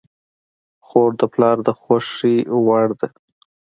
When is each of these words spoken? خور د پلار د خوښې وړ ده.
خور 0.87 1.11
د 1.19 1.21
پلار 1.33 1.57
د 1.67 1.69
خوښې 1.79 2.35
وړ 2.65 2.87
ده. 2.99 3.07